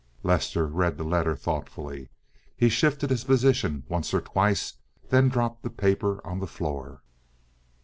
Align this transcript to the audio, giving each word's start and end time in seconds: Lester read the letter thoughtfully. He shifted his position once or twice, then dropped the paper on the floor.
Lester 0.23 0.65
read 0.65 0.97
the 0.97 1.03
letter 1.03 1.35
thoughtfully. 1.35 2.09
He 2.57 2.69
shifted 2.69 3.11
his 3.11 3.23
position 3.23 3.83
once 3.87 4.15
or 4.15 4.19
twice, 4.21 4.73
then 5.09 5.29
dropped 5.29 5.61
the 5.61 5.69
paper 5.69 6.25
on 6.25 6.39
the 6.39 6.47
floor. 6.47 7.03